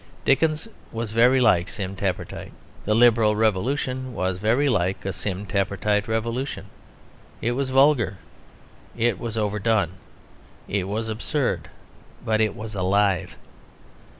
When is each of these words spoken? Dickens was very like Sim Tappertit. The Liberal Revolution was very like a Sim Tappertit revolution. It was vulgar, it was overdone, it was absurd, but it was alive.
Dickens 0.25 0.67
was 0.91 1.11
very 1.11 1.39
like 1.39 1.69
Sim 1.69 1.95
Tappertit. 1.95 2.51
The 2.85 2.95
Liberal 2.95 3.35
Revolution 3.35 4.15
was 4.15 4.37
very 4.39 4.67
like 4.67 5.05
a 5.05 5.13
Sim 5.13 5.45
Tappertit 5.45 6.07
revolution. 6.07 6.65
It 7.39 7.51
was 7.51 7.69
vulgar, 7.69 8.17
it 8.97 9.19
was 9.19 9.37
overdone, 9.37 9.91
it 10.67 10.87
was 10.87 11.07
absurd, 11.07 11.69
but 12.25 12.41
it 12.41 12.55
was 12.55 12.73
alive. 12.73 13.35